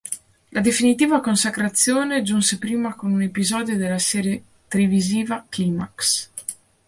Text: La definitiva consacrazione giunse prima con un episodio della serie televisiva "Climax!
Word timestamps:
La 0.51 0.61
definitiva 0.61 1.21
consacrazione 1.21 2.23
giunse 2.23 2.57
prima 2.57 2.95
con 2.95 3.11
un 3.11 3.21
episodio 3.21 3.77
della 3.77 3.99
serie 3.99 4.43
televisiva 4.67 5.45
"Climax! 5.47 6.29